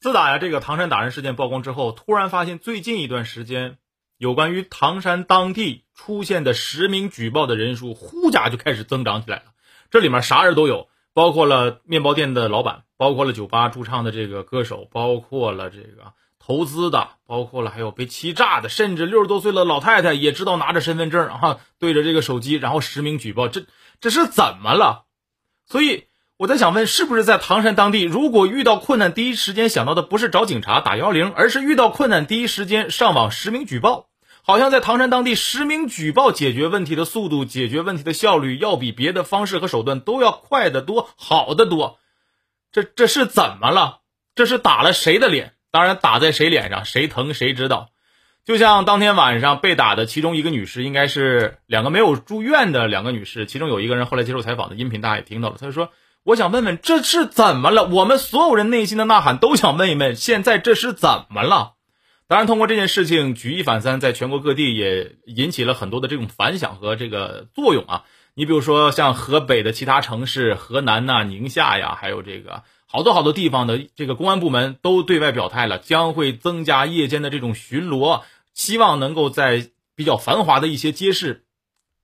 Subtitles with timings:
[0.00, 3.78] 自打呀这个唐山打人事件曝光之后，突然发现最近一段时间，
[4.16, 9.46] 有关于唐山当地出现的实名举报的人数，呼家就开始增长起来了。
[9.90, 23.64] 这里面啥人都有，包括了面包店的老板，包括了酒吧驻唱的这个歌手，包括了这个投资的，包括了还有被欺诈的，甚至六十多岁的老太太也知道拿着身份证啊，对着这个手机，然后实名举报，这
[24.00, 25.06] 这是怎么了？
[25.66, 26.04] 所以。
[26.38, 34.06] 我在想问，是不是在唐山当地，如果遇到困难，第一时间想到的不是找警察打幺零，而是遇到困难第一时间上网实名举报？
[34.44, 41.98] 好像在唐山当地实名举报解决问题的速度、解决问题的效率，要比别的方式和手段都要快得多、好得多。
[42.70, 43.98] 这这是怎么了？
[44.36, 45.54] 这是打了谁的脸？
[45.72, 47.88] 当然，打在谁脸上，谁疼谁知道。
[48.44, 55.90] 就像当天晚上被打的其中一个女士，应该是两个没有住院的两个女士，其中有一个人后来接受采访的音频，大家也听到了，他就说。
[56.24, 57.84] 我想问问，这是怎么了？
[57.88, 61.74] 我们所有人内心的呐喊都想问一问，现在这是怎么了？
[62.26, 68.04] 当然，通过这件事情举一反三，在全国各地也引起了很多的这种反响和这个作用啊。
[68.34, 78.20] 你比如说，像河北的其他城市、河南呐、宁夏呀，还有这个好多好多地方的这个公安部门都对外表态了，将会增加夜间的这种巡逻，
[78.52, 81.46] 希望能够在比较繁华的一些街市。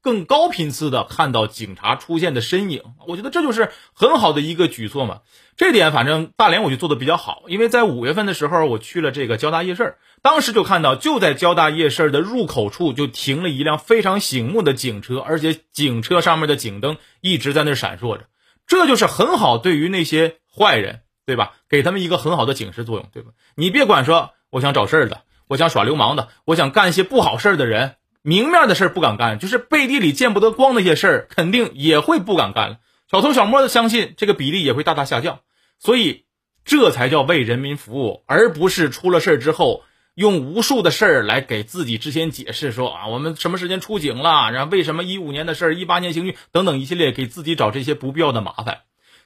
[0.04, 5.22] 更高频次的看到警察出现的身影，我觉得这就是很好的一个举措嘛。
[5.56, 18.24] 这点反正大连我就做的比较好，因为在五月份的时候我去了这个交大夜市，当时就看到就在交大夜市的入口处就停了一辆非常醒目的警车，而且警车上面的警灯一直在那闪烁着，
[18.66, 21.54] 这就是很好对于那些坏人，对吧？
[21.70, 23.30] 给他们一个很好的警示作用，对吧？
[23.54, 27.94] 你别管说我想找事儿的，我想耍流氓的，我想干一些不好事儿的人。
[28.26, 32.78] 明面的事不敢干，就是背地里见不得光那些事儿，肯定也会不敢干了。
[33.10, 35.40] 小偷小摸的，相信这个比例也会大大下降。
[35.78, 36.24] 所以，
[36.64, 48.78] 这才叫为人民服务，而不是出了事儿之后用无数的事儿来给自己之前解释说啊，我们什么时间出警了，然后为什么一五年的事儿，一八年刑拘等等一系列，给自己找这些不必要的麻烦。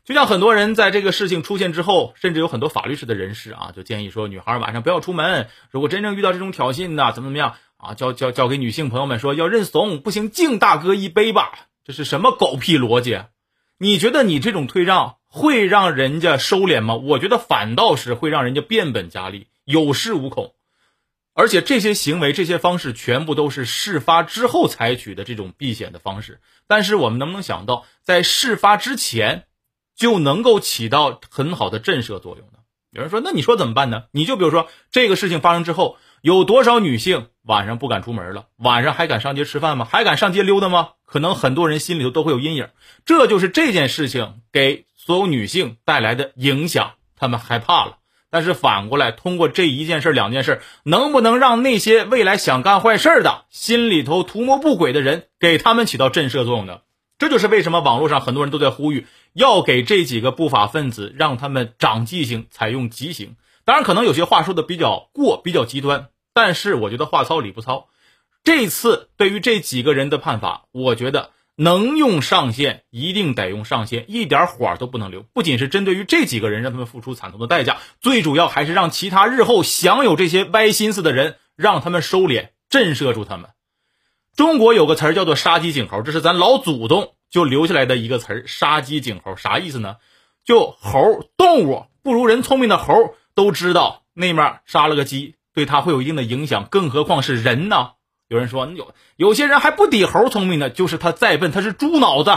[0.05, 7.55] 就像很多人在这个事情出现之后，甚至有很多法律式的人士啊，就建议说，女孩晚上不要出门，如果真正遇到这种挑衅的，怎么怎么样。
[7.79, 11.69] 啊，教教教给女性朋友们说要认怂，不行敬大哥一杯吧。
[11.85, 13.23] 这是什么狗屁逻辑？
[13.79, 16.97] 你觉得你这种退让会让人家收敛吗？
[16.97, 20.55] 我觉得反倒是会让人家变本加厉，有恃无恐。
[21.35, 26.41] 而且这些行为、这些方式全部都是事发之后采取的这种避险的方式。
[26.67, 29.45] 但是我们能不能想到，在事发之前
[29.95, 32.59] 就能够起到很好的震慑作用呢？
[32.91, 34.07] 有人说，那你说怎么办呢？
[34.11, 35.97] 你就比如说这个事情发生之后。
[36.23, 38.47] 有多少女性晚上不敢出门了？
[38.57, 39.87] 晚上还敢上街吃饭吗？
[39.89, 40.91] 还敢上街溜达吗？
[41.07, 42.69] 可能很多人心里头都会有阴影。
[43.05, 47.99] 这就是这件事情给所有女性带来的影响，她们害怕了。
[48.31, 56.81] 但是反过来，通过这一件事、两件事，能不能让那些未来想干坏事的、心里头图谋不轨的人，给他们起到震慑作用呢？
[57.17, 63.37] 这就是为什么网络上很多人都在呼吁，要给这几个不法分子让他们长记性，采用极刑。
[63.69, 67.89] 当然，可能有些话说的比较过，比较极端，但是我觉得话糙理不糙。
[68.43, 75.23] 这次对于这几个人的判罚，我觉得能用上限，一定得用上限，一点火都不能留。
[75.35, 83.51] 不仅是针对于这几个人，让他们付出惨痛的代价，最主要还是让其他日后享有这些歪心思的人，让他们收敛，震慑住他们。
[84.35, 89.97] 中国有个词儿叫做“杀鸡儆猴”，这是咱老祖宗就留下来的一个词儿，“杀鸡儆猴”啥意思呢？
[90.43, 93.15] 就猴动物不如人聪明的猴。
[93.39, 97.93] 都知道那面杀了个鸡，对他会有一定的影响，更何况是人呢？
[98.27, 102.33] 有人说有有些人还不比猴聪明呢，就是他再笨，他是猪脑子，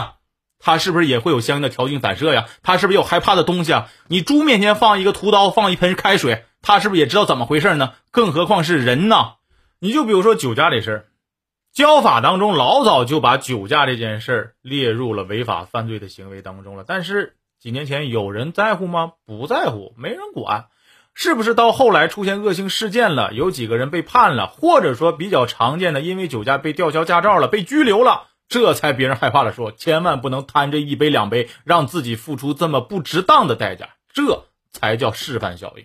[0.60, 2.46] 他是不是也会有相应的条件反射呀？
[2.62, 3.88] 他是不是有害怕的东西啊？
[4.06, 7.94] 你猪面前放一个屠刀，放一盆开水，他是不是也知道怎么回事呢？
[8.12, 9.32] 更何况是人呢？
[9.80, 11.04] 你就比如说酒驾这事儿，
[11.72, 19.14] 交法当中老早就把酒驾这件事儿列入了违法犯罪的行为当中了，但是几年前有人在乎吗？
[19.26, 20.68] 不在乎，没人管。
[21.14, 35.84] 是不是到后来出现恶性事件了，有几个人被判了，或者说比较常见的，因为酒驾被吊销驾照了，被拘留了，这才别人害怕了，说千万不能贪这一杯两杯，让自己付出这么不值当的代价，这才叫示范效应。